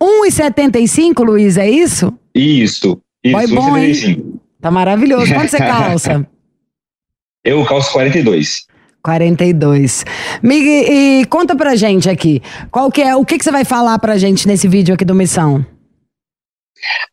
[0.00, 2.12] 1,75, Luiz, é isso?
[2.34, 3.00] Isso.
[3.24, 3.92] Isso, Boy bom, hein?
[3.92, 4.40] 1,75.
[4.60, 5.32] Tá maravilhoso.
[5.32, 6.26] Quanto você calça?
[7.44, 8.66] Eu calço 42.
[9.02, 10.04] 42.
[10.42, 12.40] Mig, e conta pra gente aqui.
[12.70, 15.14] Qual que é, o que, que você vai falar pra gente nesse vídeo aqui do
[15.14, 15.64] Missão?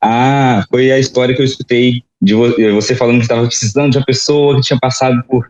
[0.01, 3.97] Ah, foi a história que eu escutei de vo- você falando que estava precisando de
[3.97, 5.49] uma pessoa que tinha passado por,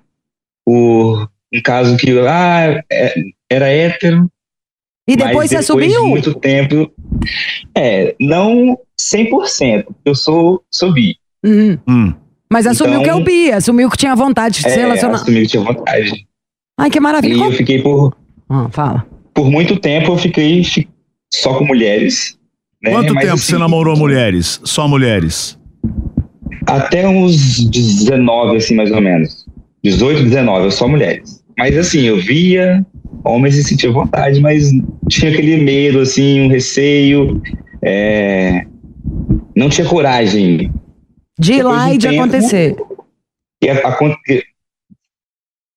[0.65, 3.13] por um caso que ah, é-
[3.49, 4.29] era hétero.
[5.08, 6.03] E depois mas você depois assumiu?
[6.03, 6.91] De muito tempo.
[7.75, 11.15] É, não 100%, porque eu sou, sou bi.
[11.43, 12.13] Uhum.
[12.51, 15.15] Mas assumiu Então- que é o Bia, assumiu que tinha vontade de se É, relacionar.
[15.15, 16.27] assumi que tinha vontade.
[16.79, 17.36] Ai, que maravilha.
[17.36, 18.15] E eu fiquei por,
[18.49, 19.05] Ah, fala.
[19.34, 20.88] por muito tempo, eu fiquei fi-
[21.34, 22.38] só com mulheres.
[22.84, 22.92] Né?
[22.92, 24.60] Quanto Mas, tempo assim, você namorou mulheres?
[24.63, 25.58] Só mulheres?
[26.65, 29.46] Até uns 19, assim, mais ou menos.
[29.84, 31.44] 18, 19, eu só mulheres.
[31.58, 32.86] Mas assim, eu via
[33.24, 34.70] homens e sentia vontade, mas
[35.10, 37.42] tinha aquele medo, assim, um receio.
[37.82, 38.65] é,
[39.56, 40.72] Não tinha coragem.
[41.38, 42.76] De ir lá e de tempo, acontecer.
[43.63, 43.98] E a-
[44.30, 44.44] e-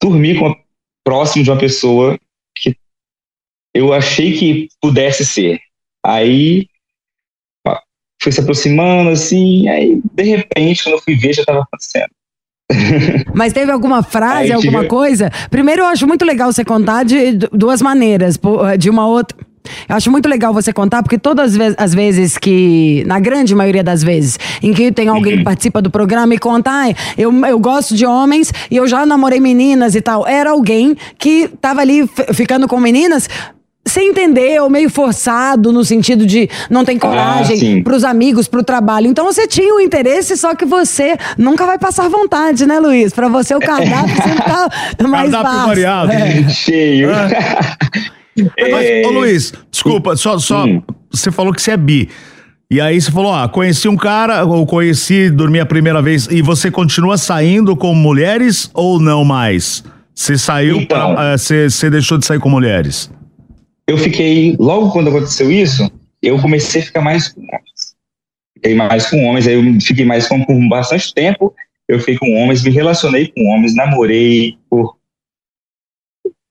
[0.02, 0.56] dormir com a-
[1.04, 2.18] próximo de uma pessoa
[2.56, 2.76] que
[3.74, 5.60] eu achei que pudesse ser.
[6.04, 6.66] Aí
[8.22, 12.08] foi se aproximando assim, aí de repente, quando eu fui ver, já estava acontecendo.
[13.34, 15.30] Mas teve alguma frase, Aí alguma tive- coisa?
[15.50, 18.36] Primeiro, eu acho muito legal você contar de duas maneiras.
[18.36, 19.36] pô, De uma outra.
[19.88, 23.54] Eu acho muito legal você contar, porque todas as ve- as vezes que, na grande
[23.54, 27.32] maioria das vezes, em que tem alguém que participa do programa e conta, "Ai, eu,
[27.46, 30.26] eu gosto de homens e eu já namorei meninas e tal.
[30.26, 33.28] Era alguém que tava ali ficando com meninas
[33.84, 37.82] sem entender, ou meio forçado, no sentido de não tem coragem sim.
[37.82, 39.06] pros amigos, pro trabalho.
[39.08, 43.12] Então você tinha o interesse, só que você nunca vai passar vontade, né, Luiz?
[43.12, 44.68] Pra você o cardápio sempre tá
[45.08, 46.12] mais Cardápio variado.
[46.12, 46.48] É.
[46.48, 47.08] Cheio.
[48.36, 50.64] Mas, ô Luiz, desculpa, só, só
[51.10, 52.08] você falou que você é bi.
[52.70, 56.40] E aí você falou, ah, conheci um cara, ou conheci, dormi a primeira vez, e
[56.40, 59.84] você continua saindo com mulheres ou não mais?
[60.14, 61.14] Você saiu, Então.
[61.14, 63.10] pra- você você deixou de sair com mulheres?
[63.86, 65.90] Eu fiquei, logo quando aconteceu isso,
[66.22, 67.94] eu comecei a ficar mais com homens.
[68.54, 71.54] Fiquei mais com homens, aí eu fiquei mais com por bastante tempo.
[71.88, 74.96] Eu fiquei com homens, me relacionei com homens, namorei por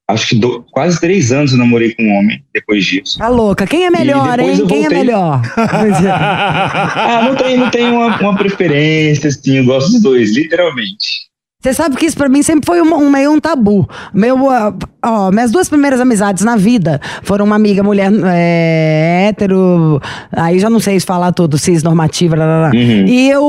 [0.10, 3.18] acho que do- quase três anos eu namorei com um homem depois disso.
[3.18, 3.66] Tá louca.
[3.66, 4.68] Quem é melhor, hein?
[4.68, 5.42] Quem é melhor?
[5.56, 11.31] ah, não tem, não tem uma, uma preferência, assim, eu gosto dos dois, literalmente.
[11.62, 13.88] Você sabe que isso pra mim sempre foi um, um meio um tabu.
[14.12, 14.74] Meu, ah,
[15.06, 20.72] ó, minhas duas primeiras amizades na vida foram uma amiga mulher é, hétero, aí já
[20.72, 22.36] não sei se falar tudo, cis normativa.
[22.74, 23.06] Uhum.
[23.06, 23.44] e eu,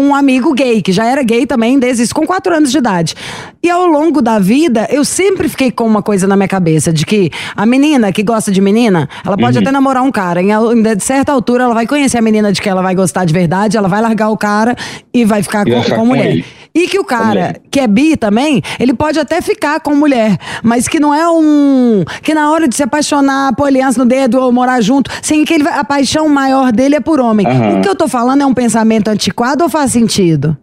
[0.00, 3.14] um amigo gay, que já era gay também desde isso, com quatro anos de idade.
[3.60, 7.04] E ao longo da vida, eu sempre fiquei com uma coisa na minha cabeça, de
[7.04, 9.62] que a menina que gosta de menina, ela pode Uhum.
[9.62, 12.68] até namorar um cara, em, em certa altura ela vai conhecer a menina de que
[12.68, 14.76] ela vai gostar de verdade, ela vai largar o cara
[15.12, 16.30] e vai ficar E com, com a mulher.
[16.30, 16.44] ele.
[16.76, 20.86] E que o cara que é bi também, ele pode até ficar com mulher, mas
[20.86, 22.04] que não é um.
[22.22, 25.54] Que na hora de se apaixonar, pôr aliança no dedo ou morar junto, sem que
[25.54, 27.46] ele, a paixão maior dele é por homem.
[27.46, 27.78] Aham.
[27.78, 30.54] O que eu tô falando é um pensamento antiquado ou faz sentido?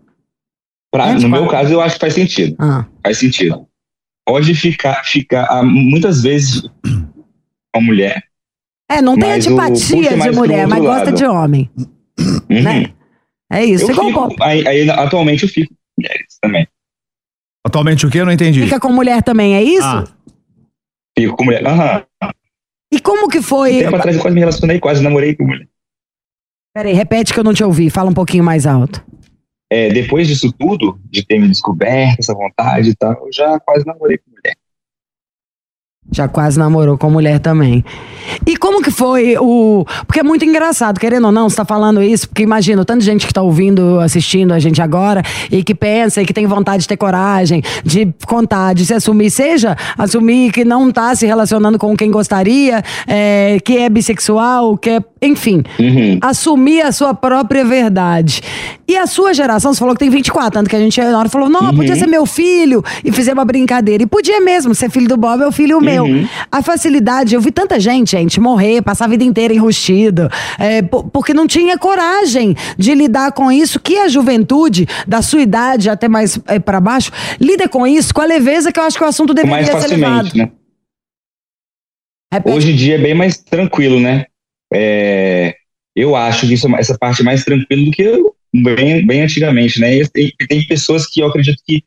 [0.91, 2.56] Pra, no meu caso, eu acho que faz sentido.
[2.60, 2.86] Ah.
[3.02, 3.65] Faz sentido.
[4.23, 8.21] Pode ficar, ficar ah, muitas vezes com a mulher.
[8.88, 11.17] É, não tem antipatia puxa de mulher, mas outro gosta lado.
[11.17, 11.71] de homem.
[12.47, 12.93] Né?
[13.52, 13.89] É isso.
[13.89, 15.73] Eu fico, aí, aí, atualmente eu fico
[16.43, 16.67] também.
[17.65, 18.17] Atualmente o que?
[18.19, 18.62] Eu não entendi.
[18.63, 19.88] Fica com mulher também, é isso?
[19.88, 20.03] Ah.
[21.17, 21.65] Fico com mulher.
[21.65, 22.03] Aham.
[22.91, 23.79] E como que foi.
[23.79, 25.67] Tempo atrás eu quase me relacionei, quase namorei com mulher.
[26.75, 29.03] Peraí, repete que eu não te ouvi, fala um pouquinho mais alto.
[29.71, 33.86] É, depois disso tudo, de ter me descoberto, essa vontade e tal, eu já quase
[33.86, 34.56] namorei com mulher.
[36.11, 37.83] Já quase namorou com mulher também.
[38.45, 39.85] E como que foi o.
[40.05, 42.99] Porque é muito engraçado, querendo ou não, você tá falando isso, porque imagina, o tanto
[42.99, 46.45] de gente que tá ouvindo, assistindo a gente agora, e que pensa e que tem
[46.45, 51.25] vontade de ter coragem, de contar, de se assumir, seja assumir que não tá se
[51.25, 55.01] relacionando com quem gostaria, é, que é bissexual, que é.
[55.21, 55.63] Enfim.
[56.21, 58.41] Assumir a sua própria verdade.
[58.85, 61.29] E a sua geração, você falou que tem 24, tanto que a gente na hora
[61.29, 64.03] falou, não, podia ser meu filho, e fizemos uma brincadeira.
[64.03, 65.92] E podia mesmo, ser filho do Bob é o filho meu.
[66.51, 70.29] A facilidade, eu vi tanta gente, gente, morrer, passar a vida inteira enrustido,
[70.60, 75.41] é, po- porque não tinha coragem de lidar com isso, que a juventude, da sua
[75.41, 78.97] idade até mais é, para baixo, lida com isso com a leveza que eu acho
[78.97, 80.25] que o assunto deveria mais ser levado.
[80.38, 80.51] né?
[82.56, 84.25] Hoje em dia é bem mais tranquilo, né?
[84.73, 85.56] É,
[85.95, 89.21] eu acho que isso, é- essa parte é mais tranquila do que eu- bem, bem
[89.21, 89.95] antigamente, né?
[89.97, 91.84] E tem, tem pessoas que eu acredito que,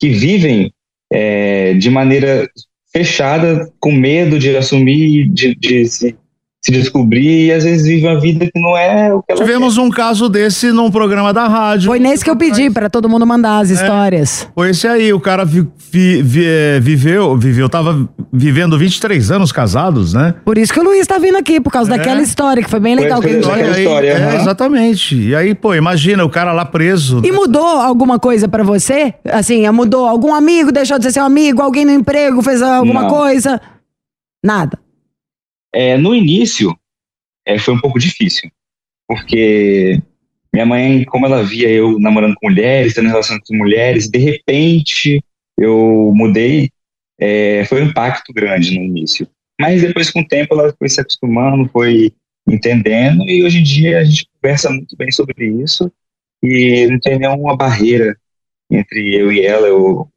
[0.00, 0.72] que vivem
[1.12, 2.48] é, de maneira
[2.92, 6.16] fechada, com medo de assumir, de, de se,
[6.62, 9.78] se descobrir, e às vezes vivem uma vida que não é o que ela Tivemos
[9.78, 11.86] um caso desse num programa da rádio.
[11.86, 13.62] Foi nesse que eu pedi para todo mundo mandar É.
[13.62, 14.46] as histórias.
[14.54, 19.52] Foi esse aí, o cara vi- vi- vi- eh, viveu, viveu, tava vivendo 23 anos
[19.52, 20.34] casados, né?
[20.44, 21.96] Por isso que o Luiz tá vindo aqui, por causa É.
[21.96, 23.22] daquela história, que foi bem legal.
[23.22, 23.86] que a gente Olha fez.
[23.86, 25.16] aí, é, exatamente.
[25.18, 27.22] E aí, pô, imagina o cara lá preso.
[27.24, 29.14] E mudou alguma coisa pra você?
[29.24, 33.08] Assim, mudou algum amigo, deixou de ser seu amigo, alguém no emprego fez alguma Não.
[33.08, 33.58] coisa?
[34.44, 34.78] Nada.
[35.72, 36.76] É, no início,
[37.46, 38.50] é, foi um pouco difícil,
[39.08, 40.00] porque
[40.52, 45.22] minha mãe, como ela via eu namorando com mulheres, tendo relação com mulheres, de repente
[45.58, 46.70] eu mudei,
[47.20, 49.28] é, foi um impacto grande no início.
[49.60, 52.12] Mas depois, com o tempo, ela foi se acostumando, foi
[52.48, 55.92] entendendo, e hoje em dia a gente conversa muito bem sobre isso,
[56.42, 58.16] e não tem nenhuma barreira
[58.70, 60.08] entre eu e ela, eu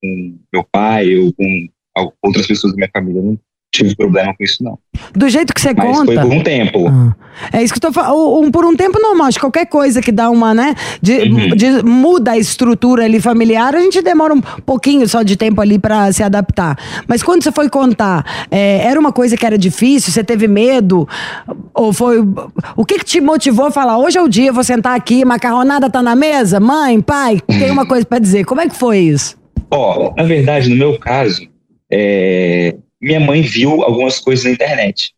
[0.00, 1.68] com meu pai, eu com
[2.22, 3.22] outras pessoas da minha família.
[3.22, 3.38] Não
[3.74, 4.78] tive problema com isso, não.
[5.14, 6.04] Do jeito que você Mas conta.
[6.12, 6.78] foi por um tempo.
[7.52, 8.40] É isso que eu tô falando.
[8.42, 10.74] Um, por um tempo normal, acho que qualquer coisa que dá uma, né?
[11.00, 11.48] De, Uhum.
[11.56, 15.78] de- muda a estrutura ali familiar, a gente demora um pouquinho só de tempo ali
[15.78, 16.76] pra se adaptar.
[17.08, 21.08] Mas quando você foi contar, é, era uma coisa que era difícil, você teve medo?
[21.72, 22.18] Ou foi.
[22.76, 23.96] O que, que te motivou a falar?
[23.96, 26.60] Hoje é o dia, vou sentar aqui, macarronada tá na mesa?
[26.60, 28.44] Mãe, pai, tem uma coisa pra dizer.
[28.44, 29.34] Como é que foi isso?
[29.70, 31.40] Ó, na verdade, no meu caso,
[31.90, 35.12] é, minha mãe viu algumas coisas na internet.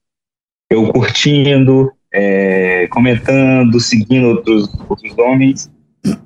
[0.70, 5.70] Eu curtindo, é, comentando, seguindo outros, outros homens.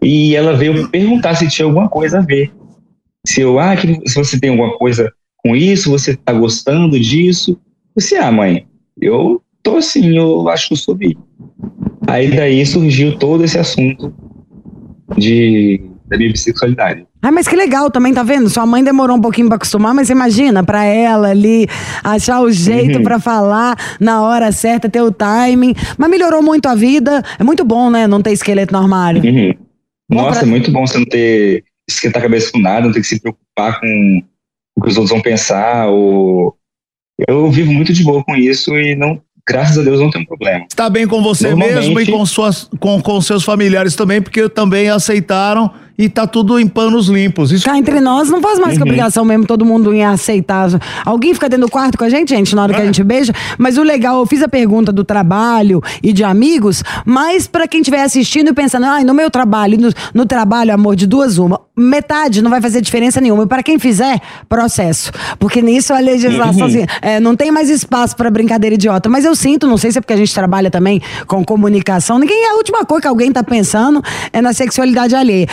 [0.00, 2.52] E ela veio perguntar se tinha alguma coisa a ver.
[3.26, 7.58] Se eu, ah, que, se você tem alguma coisa com isso, você tá gostando disso.
[7.96, 8.66] Disse, ah, mãe,
[9.00, 11.18] eu tô assim, eu acho que eu sou bi.
[12.06, 14.14] Aí daí surgiu todo esse assunto
[15.16, 17.07] de, da minha bissexualidade.
[17.20, 18.48] Ah, mas que legal também, tá vendo?
[18.48, 21.66] Sua mãe demorou um pouquinho pra acostumar, mas imagina, pra ela ali
[22.04, 23.02] achar o jeito Uhum.
[23.02, 25.74] pra falar na hora certa, ter o timing.
[25.96, 27.22] Mas melhorou muito a vida.
[27.38, 28.06] É muito bom, né?
[28.06, 29.22] Não ter esqueleto no armário.
[29.22, 29.52] Uhum.
[30.08, 33.00] Nossa, pra- é muito bom você não ter esquentar a cabeça com nada, não ter
[33.00, 34.22] que se preocupar com
[34.76, 35.88] o que os outros vão pensar.
[35.88, 36.54] Ou...
[37.28, 40.64] Eu vivo muito de boa com isso e não, graças a Deus não tem problema.
[40.70, 44.88] Está bem com você mesmo e com, suas, com, com seus familiares também, porque também
[44.88, 47.50] aceitaram e tá tudo em panos limpos.
[47.50, 48.86] Isso Cá entre nós não faz mais que Uhum.
[48.88, 50.68] obrigação mesmo todo mundo em aceitar.
[51.04, 53.32] Alguém fica dentro do quarto com a gente, gente, na hora que a gente beija.
[53.58, 57.80] Mas o legal, eu fiz a pergunta do trabalho e de amigos, mas pra quem
[57.80, 61.60] estiver assistindo e pensando, ai, no meu trabalho, no, no trabalho, amor, de duas uma,
[61.76, 63.42] metade não vai fazer diferença nenhuma.
[63.42, 65.10] E para quem fizer, processo.
[65.38, 66.66] Porque nisso a legislação, Uhum.
[66.66, 69.08] assim, é, não tem mais espaço pra brincadeira idiota.
[69.08, 72.46] Mas eu sinto, não sei se é porque a gente trabalha também com comunicação, ninguém,
[72.50, 75.46] a última coisa que alguém tá pensando é na sexualidade alheia.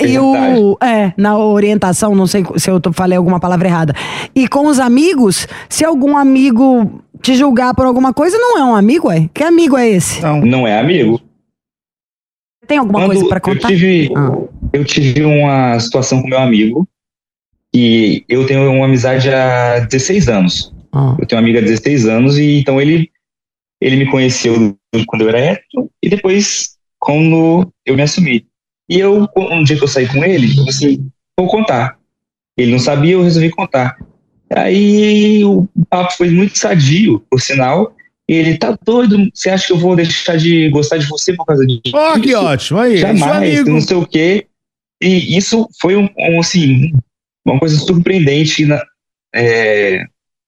[0.00, 3.94] E o, é, na orientação, não sei se eu falei alguma palavra errada.
[4.34, 8.74] E com os amigos, se algum amigo te julgar por alguma coisa, não é um
[8.74, 9.28] amigo, é?
[9.32, 10.20] Que amigo é esse?
[10.22, 11.20] Não é amigo.
[12.66, 13.68] Tem alguma Quando coisa pra eu contar?
[13.68, 14.38] tive, Ah.
[14.72, 16.86] eu tive uma situação com meu amigo
[17.74, 20.72] e eu tenho uma amizade há 16 anos.
[20.92, 21.16] Ah.
[21.18, 23.10] Eu tenho uma amiga há 16 anos e então ele
[23.82, 24.76] ele me conheceu
[25.06, 28.46] quando eu era hétero e depois quando eu me assumi.
[28.90, 31.96] E eu, um dia que eu saí com ele, eu falei assim, vou contar.
[32.58, 33.96] Ele não sabia, eu resolvi contar.
[34.52, 37.94] Aí o papo foi muito sadio, por sinal.
[38.28, 41.44] E ele tá doido, você acha que eu vou deixar de gostar de você por
[41.44, 41.94] causa disso?
[41.94, 42.80] Ó, que ótimo.
[42.80, 44.48] Aí, Jamais, não sei o quê.
[45.00, 46.92] E isso foi um, um, assim,
[47.46, 48.66] uma coisa surpreendente.
[48.66, 48.82] Na,
[49.32, 50.04] é,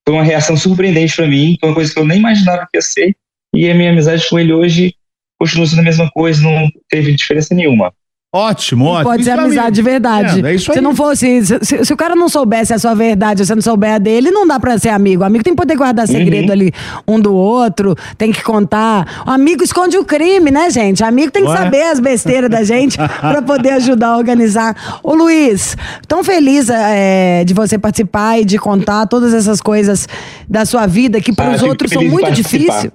[0.07, 2.83] foi uma reação surpreendente para mim, foi uma coisa que eu nem imaginava que ia
[2.83, 3.16] ser.
[3.55, 4.96] E a minha amizade com ele hoje
[5.38, 7.92] continua sendo a mesma coisa, não teve diferença nenhuma.
[8.35, 9.11] Ótimo, ótimo.
[9.11, 9.75] Pode ser Isso é amizade amigo.
[9.75, 10.47] de verdade.
[10.47, 10.83] É, é isso se aí.
[10.83, 13.92] não fosse, se, se- se o cara não soubesse a sua verdade, você não souber
[13.92, 15.23] a dele, não dá pra ser amigo.
[15.23, 16.53] Amigo tem que poder guardar segredo Uhum.
[16.53, 16.73] ali
[17.07, 19.23] um do outro, tem que contar.
[19.27, 21.05] O amigo esconde o crime, né, gente?
[21.05, 21.57] Amigo tem que Ué?
[21.59, 25.01] saber as besteiras da gente pra poder ajudar a organizar.
[25.03, 25.77] Ô Luiz,
[26.09, 30.09] tão feliz é, de você participar e de contar todas essas coisas
[30.49, 32.90] da sua vida que para Ah, outros são muito difíceis.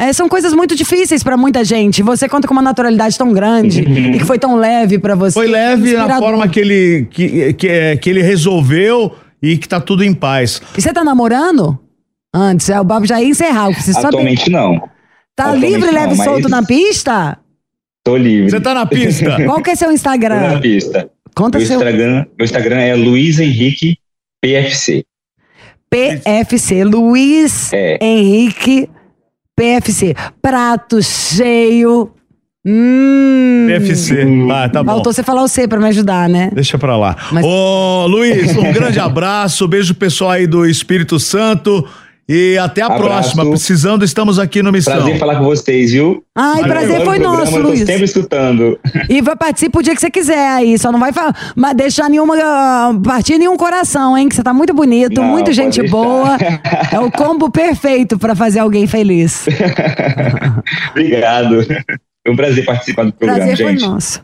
[0.00, 2.02] É, são coisas muito difíceis pra muita gente.
[2.04, 4.14] Você conta com uma naturalidade tão grande Uhum.
[4.14, 5.34] e que foi tão leve pra você.
[5.34, 9.80] Foi leve na forma que ele, que, que, é, que ele resolveu e que tá
[9.80, 10.62] tudo em paz.
[10.76, 11.76] E você tá namorando?
[12.32, 13.70] Antes, é, o Bob já ia encerrar.
[13.96, 14.78] Atualmente não.
[15.34, 17.38] Tá atualmente livre, não, leve e solto na pista?
[18.04, 18.50] Tô livre.
[18.50, 19.36] Você tá na pista?
[19.44, 20.60] Qual que é seu Tô na Instagram?
[20.60, 21.10] pista.
[21.34, 23.96] Conta meu seu- Instagram, meu Instagram é Luiz Henrique
[24.40, 25.04] PFC.
[25.90, 27.98] PFC, Luiz É.
[28.04, 28.88] Henrique
[29.58, 30.14] PFC.
[30.40, 32.12] Prato cheio.
[32.64, 33.66] Hum.
[33.66, 34.24] PFC.
[34.52, 34.92] Ah, tá bom.
[34.92, 36.50] Faltou você falar o C pra me ajudar, né?
[36.52, 37.16] Deixa pra lá.
[37.42, 39.66] Ô, Luiz, um grande abraço.
[39.66, 41.84] Beijo pessoal aí do Espírito Santo.
[42.30, 43.02] E até a Abraço.
[43.34, 43.48] próxima.
[43.48, 44.94] Precisando, estamos aqui no Missão.
[44.94, 46.22] Prazer falar com vocês, viu?
[46.36, 47.86] Ai, prazer Adoro foi programa, nosso, eu tô Luiz.
[47.86, 48.78] sempre escutando.
[49.08, 50.78] E vai participar o dia que você quiser aí.
[50.78, 51.10] Só não vai
[51.74, 52.36] deixar nenhuma.
[52.38, 54.28] ah, partir nenhum coração, hein?
[54.28, 55.96] Que você tá muito bonito, Não, muito gente deixar.
[55.96, 56.36] boa.
[56.92, 59.46] É o combo perfeito pra fazer alguém feliz.
[60.90, 61.64] Obrigado.
[61.64, 63.88] Foi um prazer participar do programa, Prazer foi gente.
[63.88, 64.22] nosso.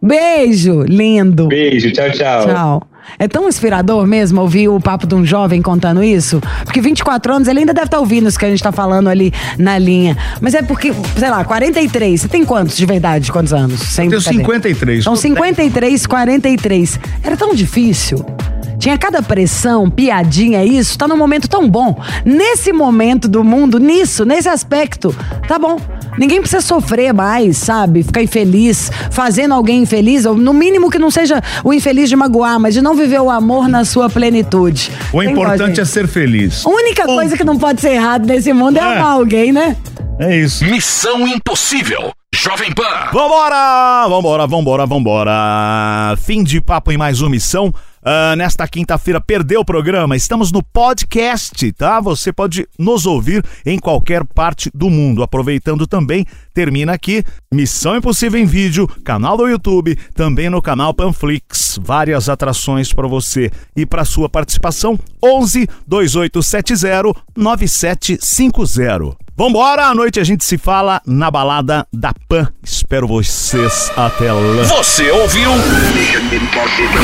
[0.00, 1.48] Beijo, lindo.
[1.48, 2.46] Beijo, tchau, tchau.
[2.46, 2.82] Tchau.
[3.18, 6.40] É tão inspirador mesmo ouvir o papo de um jovem contando isso.
[6.64, 9.32] Porque 24 anos, ele ainda deve estar ouvindo isso que a gente tá falando ali
[9.58, 10.16] na linha.
[10.40, 12.20] Mas é porque, sei lá, 43.
[12.20, 13.30] Você tem quantos de verdade?
[13.30, 13.80] Quantos anos?
[13.80, 14.62] Sem Eu tenho brincadeira.
[14.62, 15.04] 53.
[15.04, 17.00] São 53, 43.
[17.22, 18.24] Era tão difícil.
[18.78, 20.98] Tinha cada pressão, piadinha, isso.
[20.98, 21.96] Tá num momento tão bom.
[22.24, 25.14] Nesse momento do mundo, nisso, nesse aspecto,
[25.46, 25.78] tá bom.
[26.18, 28.02] Ninguém precisa sofrer mais, sabe?
[28.02, 32.60] Ficar infeliz, fazendo alguém infeliz, ou no mínimo que não seja o infeliz de magoar,
[32.60, 34.90] mas de não viver o amor na sua plenitude.
[35.12, 36.64] O Tem importante é ser feliz.
[36.66, 38.84] A única coisa que não pode ser errado nesse mundo é, É.
[38.98, 39.76] amar alguém, né?
[40.18, 40.64] É isso.
[40.64, 42.12] Missão Impossível.
[42.34, 42.82] Jovem Pan.
[43.12, 44.06] Vambora!
[44.08, 46.16] Vambora, vambora, vambora.
[46.18, 47.72] Fim de papo em mais uma missão.
[48.04, 50.16] Ah, nesta quinta-feira perdeu o programa.
[50.16, 52.00] Estamos no podcast, tá?
[52.00, 55.22] Você pode nos ouvir em qualquer parte do mundo.
[55.22, 61.78] Aproveitando também, termina aqui Missão Impossível em vídeo, canal do YouTube, também no canal Panflix.
[61.80, 64.98] Várias atrações para você e para sua participação.
[65.22, 69.16] 11 2870 9750.
[69.34, 72.52] Vambora, à noite a gente se fala na balada da Pan.
[72.62, 74.62] Espero vocês até lá.
[74.64, 75.50] Você ouviu?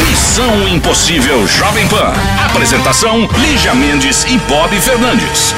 [0.06, 2.12] Missão Impossível Jovem Pan.
[2.50, 5.54] Apresentação: Lígia Mendes e Bob Fernandes.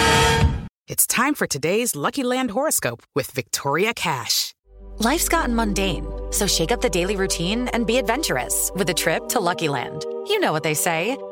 [0.89, 4.55] It's time for today's Lucky Land horoscope with Victoria Cash.
[5.01, 9.29] Life's gotten mundane, so shake up the daily routine and be adventurous with a trip
[9.31, 10.05] to Lucky Land.
[10.29, 11.17] You know what they say